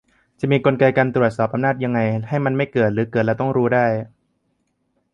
[0.39, 1.99] จะมีกลไกการตรวจสอบอำนาจยังไง
[2.29, 3.85] ให้มันไม่เกิด-หรือเกิดแล้วก็ต้องรู้ได้?